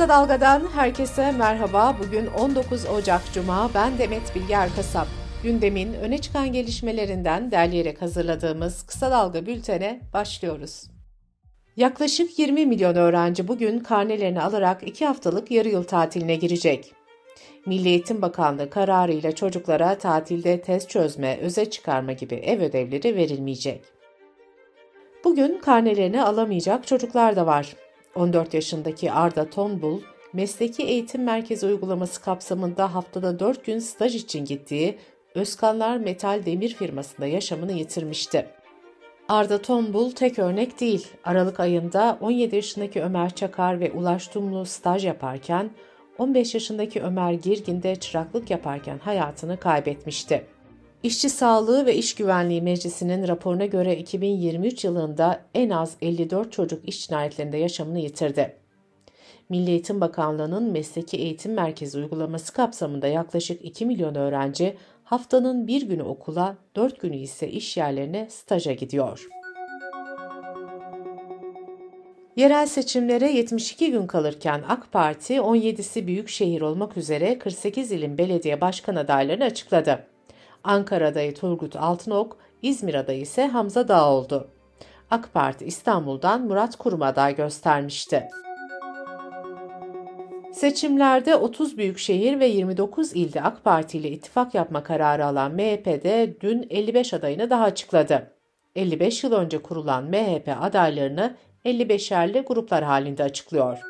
Kısa 0.00 0.08
Dalga'dan 0.08 0.68
herkese 0.74 1.32
merhaba. 1.32 1.96
Bugün 2.04 2.26
19 2.26 2.86
Ocak 2.86 3.22
Cuma. 3.34 3.70
Ben 3.74 3.98
Demet 3.98 4.34
Bilge 4.34 4.54
Erkasap. 4.54 5.06
Gündemin 5.42 5.94
öne 5.94 6.18
çıkan 6.18 6.52
gelişmelerinden 6.52 7.50
derleyerek 7.50 8.02
hazırladığımız 8.02 8.82
Kısa 8.82 9.10
Dalga 9.10 9.46
bültene 9.46 10.00
başlıyoruz. 10.12 10.90
Yaklaşık 11.76 12.38
20 12.38 12.66
milyon 12.66 12.94
öğrenci 12.94 13.48
bugün 13.48 13.78
karnelerini 13.78 14.42
alarak 14.42 14.88
2 14.88 15.06
haftalık 15.06 15.50
yarı 15.50 15.68
yıl 15.68 15.84
tatiline 15.84 16.34
girecek. 16.34 16.92
Milli 17.66 17.88
Eğitim 17.88 18.22
Bakanlığı 18.22 18.70
kararıyla 18.70 19.32
çocuklara 19.32 19.98
tatilde 19.98 20.60
test 20.60 20.90
çözme, 20.90 21.38
öze 21.42 21.70
çıkarma 21.70 22.12
gibi 22.12 22.34
ev 22.34 22.60
ödevleri 22.60 23.16
verilmeyecek. 23.16 23.84
Bugün 25.24 25.58
karnelerini 25.58 26.22
alamayacak 26.22 26.86
çocuklar 26.86 27.36
da 27.36 27.46
var. 27.46 27.76
14 28.14 28.54
yaşındaki 28.54 29.12
Arda 29.12 29.50
Tonbul, 29.50 30.00
Mesleki 30.32 30.82
Eğitim 30.82 31.24
Merkezi 31.24 31.66
uygulaması 31.66 32.22
kapsamında 32.22 32.94
haftada 32.94 33.38
4 33.38 33.64
gün 33.64 33.78
staj 33.78 34.14
için 34.14 34.44
gittiği 34.44 34.98
Özkanlar 35.34 35.96
Metal 35.96 36.46
Demir 36.46 36.74
firmasında 36.74 37.26
yaşamını 37.26 37.72
yitirmişti. 37.72 38.46
Arda 39.28 39.62
Tonbul 39.62 40.10
tek 40.10 40.38
örnek 40.38 40.80
değil. 40.80 41.06
Aralık 41.24 41.60
ayında 41.60 42.18
17 42.20 42.56
yaşındaki 42.56 43.02
Ömer 43.02 43.34
Çakar 43.34 43.80
ve 43.80 43.92
Ulaş 43.92 44.28
Tumlu 44.28 44.66
staj 44.66 45.04
yaparken 45.04 45.70
15 46.18 46.54
yaşındaki 46.54 47.02
Ömer 47.02 47.32
Girgin 47.32 47.82
de 47.82 47.96
çıraklık 47.96 48.50
yaparken 48.50 48.98
hayatını 48.98 49.56
kaybetmişti. 49.56 50.46
İşçi 51.02 51.30
Sağlığı 51.30 51.86
ve 51.86 51.96
İş 51.96 52.14
Güvenliği 52.14 52.62
Meclisi'nin 52.62 53.28
raporuna 53.28 53.66
göre 53.66 53.96
2023 53.96 54.84
yılında 54.84 55.40
en 55.54 55.70
az 55.70 55.96
54 56.02 56.52
çocuk 56.52 56.88
iş 56.88 57.06
cinayetlerinde 57.06 57.56
yaşamını 57.56 57.98
yitirdi. 57.98 58.56
Milli 59.48 59.70
Eğitim 59.70 60.00
Bakanlığı'nın 60.00 60.72
Mesleki 60.72 61.16
Eğitim 61.16 61.54
Merkezi 61.54 61.98
uygulaması 61.98 62.52
kapsamında 62.52 63.06
yaklaşık 63.06 63.64
2 63.64 63.86
milyon 63.86 64.14
öğrenci 64.14 64.76
haftanın 65.04 65.66
bir 65.66 65.82
günü 65.82 66.02
okula, 66.02 66.56
4 66.76 67.00
günü 67.00 67.16
ise 67.16 67.48
iş 67.48 67.76
yerlerine 67.76 68.26
staja 68.30 68.72
gidiyor. 68.72 69.28
Yerel 72.36 72.66
seçimlere 72.66 73.32
72 73.32 73.90
gün 73.90 74.06
kalırken 74.06 74.62
AK 74.68 74.92
Parti 74.92 75.34
17'si 75.34 76.06
büyük 76.06 76.28
şehir 76.28 76.60
olmak 76.60 76.96
üzere 76.96 77.38
48 77.38 77.92
ilin 77.92 78.18
belediye 78.18 78.60
başkan 78.60 78.96
adaylarını 78.96 79.44
açıkladı. 79.44 80.06
Ankara 80.64 81.06
adayı 81.08 81.34
Turgut 81.34 81.76
Altınok, 81.76 82.36
İzmir 82.62 82.94
adayı 82.94 83.20
ise 83.20 83.46
Hamza 83.46 83.88
Dağ 83.88 84.10
oldu. 84.10 84.48
AK 85.10 85.34
Parti 85.34 85.64
İstanbul'dan 85.64 86.40
Murat 86.40 86.76
Kurum 86.76 87.02
aday 87.02 87.36
göstermişti. 87.36 88.28
Seçimlerde 90.52 91.36
30 91.36 91.78
büyükşehir 91.78 92.40
ve 92.40 92.46
29 92.46 93.12
ilde 93.12 93.42
AK 93.42 93.64
Parti 93.64 93.98
ile 93.98 94.10
ittifak 94.10 94.54
yapma 94.54 94.82
kararı 94.82 95.26
alan 95.26 95.52
MHP'de 95.52 96.36
dün 96.40 96.66
55 96.70 97.14
adayını 97.14 97.50
daha 97.50 97.64
açıkladı. 97.64 98.32
55 98.76 99.24
yıl 99.24 99.32
önce 99.32 99.62
kurulan 99.62 100.04
MHP 100.04 100.56
adaylarını 100.60 101.36
55'erli 101.64 102.44
gruplar 102.44 102.84
halinde 102.84 103.22
açıklıyor. 103.22 103.89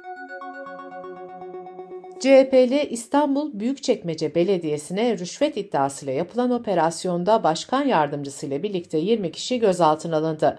CHP'li 2.20 2.88
İstanbul 2.90 3.60
Büyükçekmece 3.60 4.34
Belediyesi'ne 4.34 5.18
rüşvet 5.18 5.56
iddiasıyla 5.56 6.12
yapılan 6.12 6.50
operasyonda 6.50 7.42
başkan 7.42 7.84
yardımcısıyla 7.84 8.62
birlikte 8.62 8.98
20 8.98 9.32
kişi 9.32 9.58
gözaltına 9.58 10.16
alındı. 10.16 10.58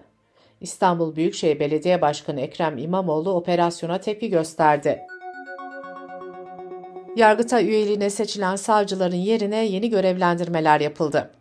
İstanbul 0.61 1.15
Büyükşehir 1.15 1.59
Belediye 1.59 2.01
Başkanı 2.01 2.41
Ekrem 2.41 2.77
İmamoğlu 2.77 3.33
operasyona 3.33 3.97
tepki 3.97 4.29
gösterdi. 4.29 5.01
Yargıtay 7.15 7.69
üyeliğine 7.69 8.09
seçilen 8.09 8.55
savcıların 8.55 9.15
yerine 9.15 9.65
yeni 9.65 9.89
görevlendirmeler 9.89 10.79
yapıldı. 10.79 11.31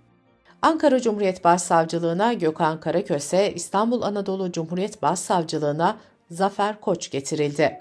Ankara 0.63 1.01
Cumhuriyet 1.01 1.45
Başsavcılığına 1.45 2.33
Gökhan 2.33 2.81
Karaköse, 2.81 3.53
İstanbul 3.55 4.03
Anadolu 4.03 4.53
Cumhuriyet 4.53 5.03
Başsavcılığına 5.03 5.97
Zafer 6.31 6.81
Koç 6.81 7.11
getirildi. 7.11 7.79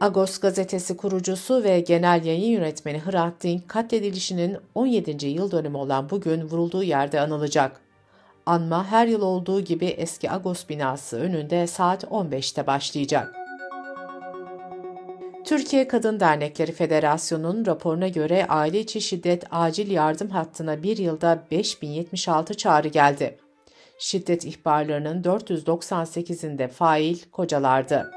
Agos 0.00 0.38
gazetesi 0.38 0.96
kurucusu 0.96 1.64
ve 1.64 1.80
genel 1.80 2.24
yayın 2.24 2.50
yönetmeni 2.50 2.98
Hrant 2.98 3.42
Dink 3.42 3.68
katledilişinin 3.68 4.56
17. 4.74 5.26
yıl 5.26 5.50
dönümü 5.50 5.76
olan 5.76 6.10
bugün 6.10 6.42
vurulduğu 6.42 6.82
yerde 6.82 7.20
anılacak. 7.20 7.80
Anma 8.46 8.86
her 8.86 9.06
yıl 9.06 9.22
olduğu 9.22 9.60
gibi 9.60 9.86
eski 9.86 10.30
Agos 10.30 10.68
binası 10.68 11.16
önünde 11.16 11.66
saat 11.66 12.04
15'te 12.04 12.66
başlayacak. 12.66 13.34
Türkiye 15.44 15.88
Kadın 15.88 16.20
Dernekleri 16.20 16.72
Federasyonu'nun 16.72 17.66
raporuna 17.66 18.08
göre 18.08 18.46
aile 18.48 18.80
içi 18.80 19.00
şiddet 19.00 19.44
acil 19.50 19.90
yardım 19.90 20.30
hattına 20.30 20.82
bir 20.82 20.96
yılda 20.96 21.42
5076 21.50 22.56
çağrı 22.56 22.88
geldi. 22.88 23.38
Şiddet 23.98 24.44
ihbarlarının 24.44 25.22
498'inde 25.22 26.68
fail 26.68 27.18
kocalardı. 27.32 28.15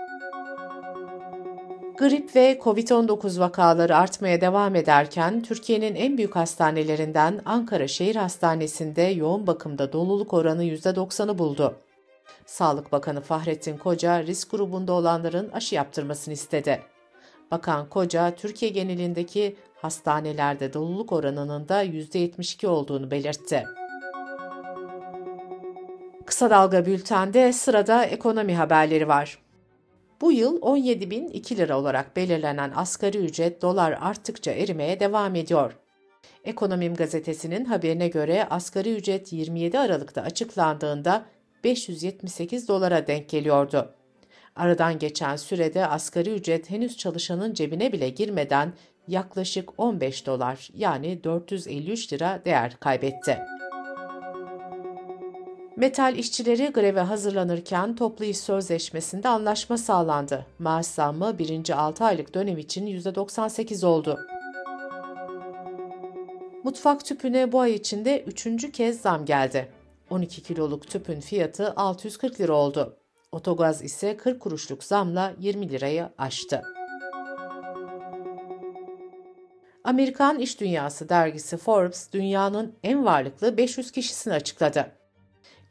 Grip 1.99 2.35
ve 2.35 2.59
COVID-19 2.63 3.39
vakaları 3.39 3.97
artmaya 3.97 4.41
devam 4.41 4.75
ederken 4.75 5.41
Türkiye'nin 5.41 5.95
en 5.95 6.17
büyük 6.17 6.35
hastanelerinden 6.35 7.41
Ankara 7.45 7.87
Şehir 7.87 8.15
Hastanesi'nde 8.15 9.01
yoğun 9.01 9.47
bakımda 9.47 9.93
doluluk 9.93 10.33
oranı 10.33 10.63
%90'ı 10.63 11.37
buldu. 11.37 11.75
Sağlık 12.45 12.91
Bakanı 12.91 13.21
Fahrettin 13.21 13.77
Koca 13.77 14.23
risk 14.23 14.51
grubunda 14.51 14.93
olanların 14.93 15.49
aşı 15.51 15.75
yaptırmasını 15.75 16.33
istedi. 16.33 16.81
Bakan 17.51 17.89
Koca, 17.89 18.35
Türkiye 18.35 18.71
genelindeki 18.71 19.55
hastanelerde 19.75 20.73
doluluk 20.73 21.11
oranının 21.11 21.69
da 21.69 21.83
%72 21.83 22.67
olduğunu 22.67 23.11
belirtti. 23.11 23.63
Kısa 26.25 26.49
Dalga 26.49 26.85
Bülten'de 26.85 27.53
sırada 27.53 28.05
ekonomi 28.05 28.55
haberleri 28.55 29.07
var. 29.07 29.48
Bu 30.21 30.31
yıl 30.31 30.61
17.002 30.61 31.57
lira 31.57 31.79
olarak 31.79 32.15
belirlenen 32.15 32.71
asgari 32.75 33.17
ücret 33.17 33.61
dolar 33.61 33.97
arttıkça 34.01 34.51
erimeye 34.51 34.99
devam 34.99 35.35
ediyor. 35.35 35.77
Ekonomim 36.43 36.95
gazetesinin 36.95 37.65
haberine 37.65 38.07
göre 38.07 38.47
asgari 38.49 38.95
ücret 38.95 39.33
27 39.33 39.79
Aralık'ta 39.79 40.21
açıklandığında 40.21 41.25
578 41.63 42.67
dolara 42.67 43.07
denk 43.07 43.29
geliyordu. 43.29 43.95
Aradan 44.55 44.99
geçen 44.99 45.35
sürede 45.35 45.87
asgari 45.87 46.33
ücret 46.33 46.69
henüz 46.69 46.97
çalışanın 46.97 47.53
cebine 47.53 47.91
bile 47.91 48.09
girmeden 48.09 48.73
yaklaşık 49.07 49.79
15 49.79 50.25
dolar 50.25 50.69
yani 50.73 51.23
453 51.23 52.13
lira 52.13 52.41
değer 52.45 52.75
kaybetti. 52.79 53.39
Metal 55.79 56.15
işçileri 56.15 56.67
greve 56.67 56.99
hazırlanırken 56.99 57.95
toplu 57.95 58.25
iş 58.25 58.37
sözleşmesinde 58.37 59.29
anlaşma 59.29 59.77
sağlandı. 59.77 60.45
Maaş 60.59 60.85
zammı 60.85 61.39
birinci 61.39 61.75
6 61.75 62.05
aylık 62.05 62.33
dönem 62.33 62.57
için 62.57 62.87
%98 62.87 63.85
oldu. 63.85 64.19
Mutfak 66.63 67.05
tüpüne 67.05 67.51
bu 67.51 67.59
ay 67.59 67.73
içinde 67.73 68.23
üçüncü 68.23 68.71
kez 68.71 69.01
zam 69.01 69.25
geldi. 69.25 69.71
12 70.09 70.43
kiloluk 70.43 70.87
tüpün 70.87 71.19
fiyatı 71.19 71.73
640 71.75 72.39
lira 72.41 72.53
oldu. 72.53 72.97
Otogaz 73.31 73.83
ise 73.83 74.17
40 74.17 74.39
kuruşluk 74.39 74.83
zamla 74.83 75.33
20 75.39 75.69
lirayı 75.69 76.09
aştı. 76.17 76.63
Amerikan 79.83 80.39
İş 80.39 80.59
Dünyası 80.59 81.09
dergisi 81.09 81.57
Forbes 81.57 82.11
dünyanın 82.13 82.75
en 82.83 83.05
varlıklı 83.05 83.57
500 83.57 83.91
kişisini 83.91 84.33
açıkladı. 84.33 84.98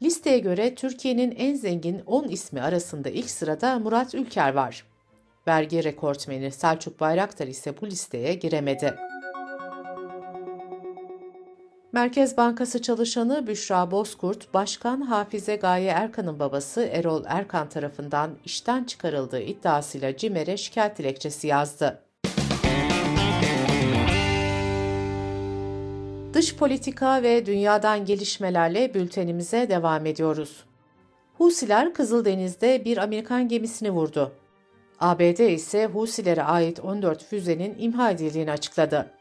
Listeye 0.01 0.39
göre 0.39 0.75
Türkiye'nin 0.75 1.31
en 1.31 1.55
zengin 1.55 2.01
10 2.05 2.27
ismi 2.27 2.61
arasında 2.61 3.09
ilk 3.09 3.29
sırada 3.29 3.79
Murat 3.79 4.15
Ülker 4.15 4.53
var. 4.53 4.85
Vergi 5.47 5.83
rekortmeni 5.83 6.51
Selçuk 6.51 6.99
Bayraktar 6.99 7.47
ise 7.47 7.81
bu 7.81 7.87
listeye 7.87 8.33
giremedi. 8.33 8.95
Merkez 11.91 12.37
Bankası 12.37 12.81
çalışanı 12.81 13.47
Büşra 13.47 13.91
Bozkurt, 13.91 14.53
Başkan 14.53 15.01
Hafize 15.01 15.55
Gaye 15.55 15.89
Erkan'ın 15.89 16.39
babası 16.39 16.81
Erol 16.81 17.23
Erkan 17.27 17.69
tarafından 17.69 18.31
işten 18.45 18.83
çıkarıldığı 18.83 19.41
iddiasıyla 19.41 20.17
CİMER'e 20.17 20.57
şikayet 20.57 20.97
dilekçesi 20.97 21.47
yazdı. 21.47 22.08
Dış 26.33 26.55
politika 26.55 27.23
ve 27.23 27.45
dünyadan 27.45 28.05
gelişmelerle 28.05 28.93
bültenimize 28.93 29.69
devam 29.69 30.05
ediyoruz. 30.05 30.63
Husiler 31.37 31.93
Kızıldeniz'de 31.93 32.85
bir 32.85 32.97
Amerikan 32.97 33.47
gemisini 33.47 33.91
vurdu. 33.91 34.31
ABD 34.99 35.39
ise 35.39 35.85
Husilere 35.85 36.43
ait 36.43 36.79
14 36.79 37.23
füzenin 37.23 37.75
imha 37.79 38.11
edildiğini 38.11 38.51
açıkladı. 38.51 39.11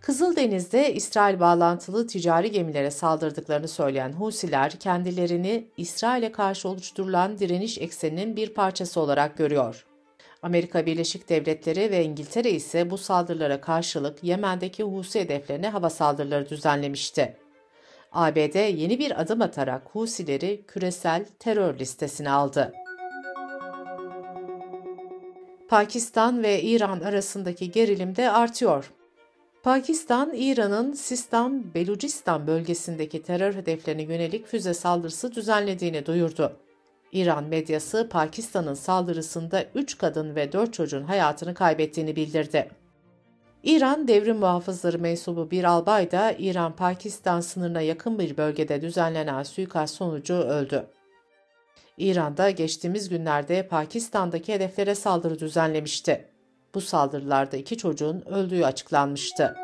Kızıldeniz'de 0.00 0.94
İsrail 0.94 1.40
bağlantılı 1.40 2.06
ticari 2.06 2.50
gemilere 2.50 2.90
saldırdıklarını 2.90 3.68
söyleyen 3.68 4.12
Husiler 4.12 4.70
kendilerini 4.70 5.68
İsrail'e 5.76 6.32
karşı 6.32 6.68
oluşturulan 6.68 7.38
direniş 7.38 7.78
ekseninin 7.78 8.36
bir 8.36 8.54
parçası 8.54 9.00
olarak 9.00 9.36
görüyor. 9.36 9.86
Amerika 10.42 10.86
Birleşik 10.86 11.28
Devletleri 11.28 11.90
ve 11.90 12.04
İngiltere 12.04 12.50
ise 12.50 12.90
bu 12.90 12.98
saldırılara 12.98 13.60
karşılık 13.60 14.24
Yemen'deki 14.24 14.82
Husi 14.82 15.20
hedeflerine 15.20 15.68
hava 15.68 15.90
saldırıları 15.90 16.48
düzenlemişti. 16.48 17.36
ABD 18.12 18.54
yeni 18.78 18.98
bir 18.98 19.20
adım 19.20 19.42
atarak 19.42 19.82
Husileri 19.92 20.64
küresel 20.68 21.26
terör 21.38 21.78
listesine 21.78 22.30
aldı. 22.30 22.72
Pakistan 25.68 26.42
ve 26.42 26.62
İran 26.62 27.00
arasındaki 27.00 27.70
gerilim 27.70 28.16
de 28.16 28.30
artıyor. 28.30 28.92
Pakistan, 29.62 30.32
İran'ın 30.34 30.92
Sistan, 30.92 31.74
Belucistan 31.74 32.46
bölgesindeki 32.46 33.22
terör 33.22 33.54
hedeflerine 33.54 34.02
yönelik 34.02 34.46
füze 34.46 34.74
saldırısı 34.74 35.34
düzenlediğini 35.34 36.06
duyurdu. 36.06 36.56
İran 37.12 37.44
medyası 37.44 38.08
Pakistan'ın 38.10 38.74
saldırısında 38.74 39.64
3 39.74 39.98
kadın 39.98 40.34
ve 40.34 40.52
4 40.52 40.74
çocuğun 40.74 41.02
hayatını 41.02 41.54
kaybettiğini 41.54 42.16
bildirdi. 42.16 42.70
İran 43.62 44.08
devrim 44.08 44.36
muhafızları 44.36 44.98
mensubu 44.98 45.50
bir 45.50 45.64
albay 45.64 46.10
da 46.10 46.32
İran-Pakistan 46.32 47.40
sınırına 47.40 47.80
yakın 47.80 48.18
bir 48.18 48.36
bölgede 48.36 48.82
düzenlenen 48.82 49.42
suikast 49.42 49.94
sonucu 49.94 50.34
öldü. 50.34 50.86
İran'da 51.98 52.50
geçtiğimiz 52.50 53.08
günlerde 53.08 53.68
Pakistan'daki 53.68 54.54
hedeflere 54.54 54.94
saldırı 54.94 55.38
düzenlemişti. 55.38 56.28
Bu 56.74 56.80
saldırılarda 56.80 57.56
iki 57.56 57.76
çocuğun 57.76 58.22
öldüğü 58.26 58.64
açıklanmıştı. 58.64 59.56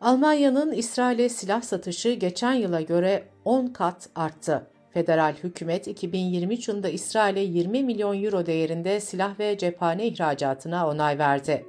Almanya'nın 0.00 0.72
İsrail'e 0.72 1.28
silah 1.28 1.62
satışı 1.62 2.12
geçen 2.12 2.52
yıla 2.52 2.80
göre 2.80 3.24
10 3.44 3.66
kat 3.66 4.08
arttı. 4.14 4.66
Federal 4.90 5.34
hükümet 5.42 5.86
2023 5.88 6.68
yılında 6.68 6.88
İsrail'e 6.88 7.40
20 7.40 7.84
milyon 7.84 8.24
euro 8.24 8.46
değerinde 8.46 9.00
silah 9.00 9.38
ve 9.38 9.58
cephane 9.58 10.06
ihracatına 10.06 10.88
onay 10.88 11.18
verdi. 11.18 11.66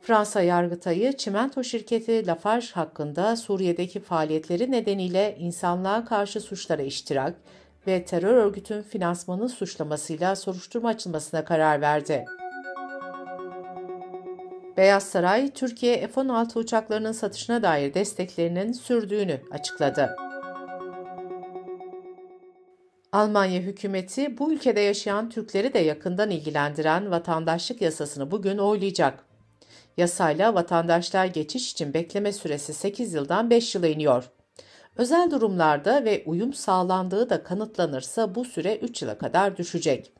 Fransa 0.00 0.42
Yargıtayı 0.42 1.12
çimento 1.12 1.64
şirketi 1.64 2.26
Lafarge 2.26 2.66
hakkında 2.74 3.36
Suriye'deki 3.36 4.00
faaliyetleri 4.00 4.70
nedeniyle 4.70 5.36
insanlığa 5.38 6.04
karşı 6.04 6.40
suçlara 6.40 6.82
iştirak 6.82 7.34
ve 7.86 8.04
terör 8.04 8.34
örgütün 8.34 8.82
finansmanı 8.82 9.48
suçlamasıyla 9.48 10.36
soruşturma 10.36 10.88
açılmasına 10.88 11.44
karar 11.44 11.80
verdi. 11.80 12.24
Beyaz 14.82 15.02
Saray, 15.02 15.50
Türkiye 15.50 16.08
F-16 16.08 16.58
uçaklarının 16.58 17.12
satışına 17.12 17.62
dair 17.62 17.94
desteklerinin 17.94 18.72
sürdüğünü 18.72 19.40
açıkladı. 19.50 20.16
Almanya 23.12 23.60
hükümeti 23.60 24.38
bu 24.38 24.52
ülkede 24.52 24.80
yaşayan 24.80 25.28
Türkleri 25.30 25.74
de 25.74 25.78
yakından 25.78 26.30
ilgilendiren 26.30 27.10
vatandaşlık 27.10 27.82
yasasını 27.82 28.30
bugün 28.30 28.58
oylayacak. 28.58 29.24
Yasayla 29.96 30.54
vatandaşlar 30.54 31.26
geçiş 31.26 31.72
için 31.72 31.94
bekleme 31.94 32.32
süresi 32.32 32.74
8 32.74 33.14
yıldan 33.14 33.50
5 33.50 33.74
yıla 33.74 33.86
iniyor. 33.86 34.30
Özel 34.96 35.30
durumlarda 35.30 36.04
ve 36.04 36.22
uyum 36.26 36.52
sağlandığı 36.52 37.30
da 37.30 37.42
kanıtlanırsa 37.42 38.34
bu 38.34 38.44
süre 38.44 38.76
3 38.76 39.02
yıla 39.02 39.18
kadar 39.18 39.56
düşecek. 39.56 40.12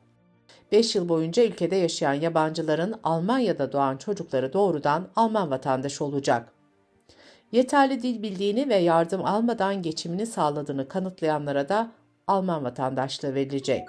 5 0.71 0.95
yıl 0.95 1.09
boyunca 1.09 1.43
ülkede 1.43 1.75
yaşayan 1.75 2.13
yabancıların 2.13 2.95
Almanya'da 3.03 3.71
doğan 3.71 3.97
çocukları 3.97 4.53
doğrudan 4.53 5.07
Alman 5.15 5.51
vatandaşı 5.51 6.05
olacak. 6.05 6.53
Yeterli 7.51 8.01
dil 8.01 8.23
bildiğini 8.23 8.69
ve 8.69 8.75
yardım 8.75 9.25
almadan 9.25 9.81
geçimini 9.81 10.25
sağladığını 10.25 10.87
kanıtlayanlara 10.87 11.69
da 11.69 11.91
Alman 12.27 12.63
vatandaşlığı 12.63 13.35
verilecek. 13.35 13.87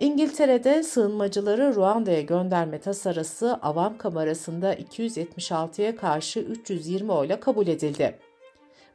İngiltere'de 0.00 0.82
sığınmacıları 0.82 1.74
Ruanda'ya 1.74 2.20
gönderme 2.20 2.80
tasarısı 2.80 3.54
Avam 3.62 3.98
Kamerası'nda 3.98 4.74
276'ya 4.74 5.96
karşı 5.96 6.40
320 6.40 7.12
oyla 7.12 7.40
kabul 7.40 7.66
edildi. 7.66 8.18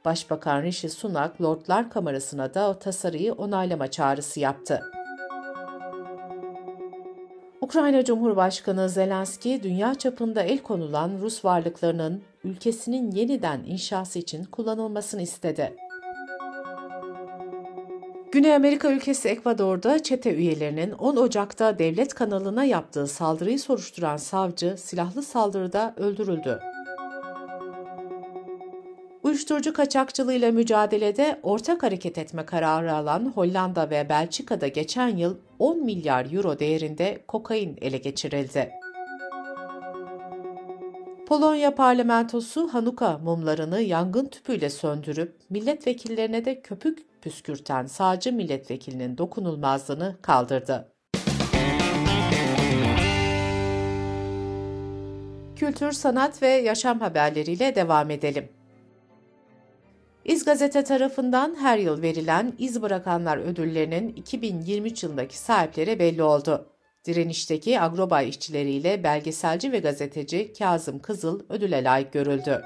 Başbakan 0.05 0.63
Rishi 0.63 0.89
Sunak, 0.89 1.41
Lordlar 1.41 1.89
Kamerası'na 1.89 2.53
da 2.53 2.79
tasarıyı 2.79 3.33
onaylama 3.33 3.91
çağrısı 3.91 4.39
yaptı. 4.39 4.81
Ukrayna 7.71 8.05
Cumhurbaşkanı 8.05 8.89
Zelenski, 8.89 9.63
dünya 9.63 9.95
çapında 9.95 10.41
el 10.41 10.59
konulan 10.59 11.11
Rus 11.21 11.45
varlıklarının 11.45 12.21
ülkesinin 12.43 13.11
yeniden 13.11 13.63
inşası 13.63 14.19
için 14.19 14.43
kullanılmasını 14.43 15.21
istedi. 15.21 15.75
Güney 18.31 18.55
Amerika 18.55 18.91
ülkesi 18.91 19.29
Ekvador'da 19.29 20.03
çete 20.03 20.35
üyelerinin 20.35 20.91
10 20.91 21.15
Ocak'ta 21.15 21.79
devlet 21.79 22.13
kanalına 22.13 22.63
yaptığı 22.63 23.07
saldırıyı 23.07 23.59
soruşturan 23.59 24.17
savcı 24.17 24.75
silahlı 24.77 25.23
saldırıda 25.23 25.93
öldürüldü. 25.97 26.59
Uyuşturucu 29.31 29.73
kaçakçılığıyla 29.73 30.51
mücadelede 30.51 31.39
ortak 31.43 31.83
hareket 31.83 32.17
etme 32.17 32.45
kararı 32.45 32.93
alan 32.93 33.31
Hollanda 33.35 33.89
ve 33.89 34.09
Belçika'da 34.09 34.67
geçen 34.67 35.17
yıl 35.17 35.37
10 35.59 35.85
milyar 35.85 36.33
euro 36.33 36.59
değerinde 36.59 37.23
kokain 37.27 37.77
ele 37.81 37.97
geçirildi. 37.97 38.71
Polonya 41.27 41.75
parlamentosu 41.75 42.73
Hanuka 42.73 43.17
mumlarını 43.17 43.81
yangın 43.81 44.25
tüpüyle 44.25 44.69
söndürüp 44.69 45.35
milletvekillerine 45.49 46.45
de 46.45 46.61
köpük 46.61 47.21
püskürten 47.21 47.85
sağcı 47.85 48.33
milletvekilinin 48.33 49.17
dokunulmazlığını 49.17 50.15
kaldırdı. 50.21 50.91
Kültür, 55.55 55.91
sanat 55.91 56.41
ve 56.41 56.47
yaşam 56.47 56.99
haberleriyle 56.99 57.75
devam 57.75 58.09
edelim. 58.09 58.60
İz 60.31 60.45
Gazete 60.45 60.83
tarafından 60.83 61.55
her 61.59 61.77
yıl 61.77 62.01
verilen 62.01 62.53
İz 62.57 62.81
Bırakanlar 62.81 63.37
ödüllerinin 63.37 64.09
2023 64.09 65.03
yılındaki 65.03 65.37
sahipleri 65.37 65.99
belli 65.99 66.23
oldu. 66.23 66.65
Direnişteki 67.05 67.79
agrobay 67.79 68.29
işçileriyle 68.29 69.03
belgeselci 69.03 69.71
ve 69.71 69.79
gazeteci 69.79 70.53
Kazım 70.59 70.99
Kızıl 70.99 71.39
ödüle 71.49 71.83
layık 71.83 72.13
görüldü. 72.13 72.61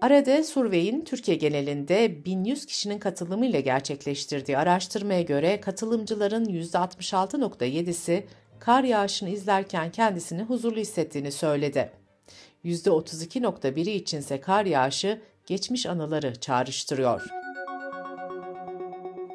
Arade 0.00 0.42
Survey'in 0.42 1.04
Türkiye 1.04 1.36
genelinde 1.36 2.24
1100 2.24 2.66
kişinin 2.66 2.98
katılımıyla 2.98 3.60
gerçekleştirdiği 3.60 4.58
araştırmaya 4.58 5.22
göre 5.22 5.60
katılımcıların 5.60 6.44
%66.7'si 6.44 8.22
kar 8.58 8.84
yağışını 8.84 9.30
izlerken 9.30 9.90
kendisini 9.90 10.42
huzurlu 10.42 10.80
hissettiğini 10.80 11.32
söyledi. 11.32 12.01
%32.1'i 12.64 13.90
içinse 13.90 14.40
kar 14.40 14.66
yağışı 14.66 15.20
geçmiş 15.46 15.86
anıları 15.86 16.40
çağrıştırıyor. 16.40 17.22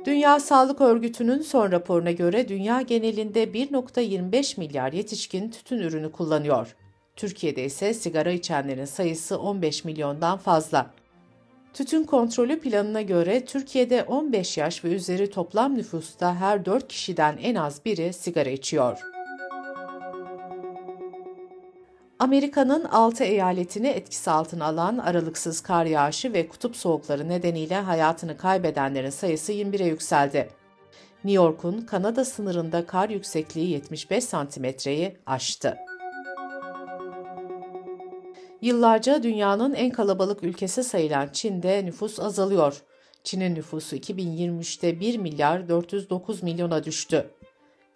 Dünya 0.06 0.40
Sağlık 0.40 0.82
Örgütü'nün 0.82 1.42
son 1.42 1.72
raporuna 1.72 2.12
göre 2.12 2.48
dünya 2.48 2.82
genelinde 2.82 3.44
1.25 3.44 4.60
milyar 4.60 4.94
yetişkin 4.94 5.50
tütün 5.50 5.78
ürünü 5.78 6.12
kullanıyor. 6.12 6.76
Türkiye'de 7.16 7.66
ise 7.66 7.94
sigara 7.94 8.32
içenlerin 8.32 8.86
sayısı 8.86 9.40
15 9.40 9.86
milyondan 9.86 10.38
fazla. 10.38 10.92
Tütün 11.74 12.04
kontrolü 12.04 12.60
planına 12.60 13.02
göre 13.02 13.46
Türkiye'de 13.46 14.04
15 14.04 14.58
yaş 14.58 14.84
ve 14.84 14.90
üzeri 14.90 15.30
toplam 15.30 15.78
nüfusta 15.78 16.36
her 16.36 16.66
4 16.66 16.88
kişiden 16.88 17.38
en 17.38 17.56
az 17.56 17.86
biri 17.86 18.14
sigara 18.14 18.50
içiyor. 18.50 19.17
Amerika'nın 22.20 22.84
6 22.84 23.24
eyaletini 23.24 23.88
etkisi 23.88 24.32
altına 24.32 24.66
alan 24.66 24.98
aralıksız 24.98 25.62
kar 25.62 25.86
yağışı 25.86 26.34
ve 26.34 26.48
kutup 26.48 26.76
soğukları 26.76 27.30
nedeniyle 27.30 27.76
hayatını 27.76 28.38
kaybedenlerin 28.38 29.10
sayısı 29.10 29.54
21'e 29.54 29.88
yükseldi. 29.88 30.50
New 31.24 31.44
York'un 31.44 31.82
Kanada 31.82 32.26
sınırında 32.26 32.86
kar 32.86 33.10
yüksekliği 33.10 33.70
75 33.70 34.24
santimetreyi 34.24 35.18
aştı. 35.26 35.78
Yıllarca 38.62 39.24
dünyanın 39.24 39.74
en 39.74 39.92
kalabalık 39.92 40.44
ülkesi 40.44 40.84
sayılan 40.84 41.30
Çin'de 41.34 41.86
nüfus 41.86 42.20
azalıyor. 42.20 42.82
Çin'in 43.24 43.56
nüfusu 43.56 43.96
2023'te 43.96 45.00
1 45.00 45.18
milyar 45.18 45.70
409 45.70 46.44
milyona 46.44 46.84
düştü. 46.84 47.30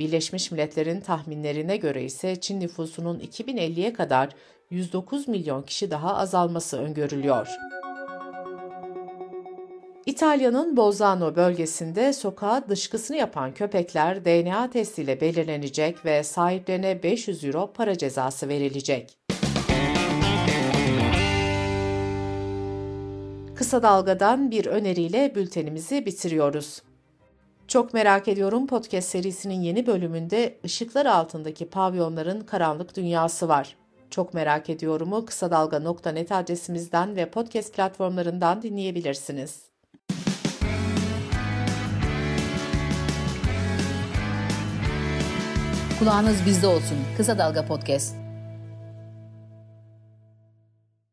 Birleşmiş 0.01 0.51
Milletler'in 0.51 1.01
tahminlerine 1.01 1.77
göre 1.77 2.03
ise 2.03 2.35
Çin 2.35 2.59
nüfusunun 2.59 3.19
2050'ye 3.19 3.93
kadar 3.93 4.29
109 4.69 5.27
milyon 5.27 5.61
kişi 5.61 5.91
daha 5.91 6.17
azalması 6.17 6.77
öngörülüyor. 6.77 7.47
İtalya'nın 10.05 10.77
Bolzano 10.77 11.35
bölgesinde 11.35 12.13
sokağa 12.13 12.63
dışkısını 12.69 13.17
yapan 13.17 13.53
köpekler 13.53 14.25
DNA 14.25 14.69
testiyle 14.69 15.21
belirlenecek 15.21 16.05
ve 16.05 16.23
sahiplerine 16.23 17.03
500 17.03 17.43
euro 17.43 17.73
para 17.73 17.97
cezası 17.97 18.47
verilecek. 18.49 19.17
Kısa 23.55 23.83
Dalga'dan 23.83 24.51
bir 24.51 24.65
öneriyle 24.65 25.35
bültenimizi 25.35 26.05
bitiriyoruz. 26.05 26.81
Çok 27.71 27.93
merak 27.93 28.27
ediyorum 28.27 28.67
podcast 28.67 29.09
serisinin 29.09 29.61
yeni 29.61 29.87
bölümünde 29.87 30.59
ışıklar 30.65 31.05
altındaki 31.05 31.69
pavyonların 31.69 32.41
karanlık 32.41 32.97
dünyası 32.97 33.47
var. 33.47 33.75
Çok 34.09 34.33
merak 34.33 34.69
ediyorumu 34.69 35.25
kısa 35.25 35.51
dalga.net 35.51 36.31
adresimizden 36.31 37.15
ve 37.15 37.29
podcast 37.29 37.75
platformlarından 37.75 38.61
dinleyebilirsiniz. 38.61 39.61
Kulağınız 45.99 46.45
bizde 46.45 46.67
olsun. 46.67 46.97
Kısa 47.17 47.37
Dalga 47.37 47.65
Podcast. 47.65 48.20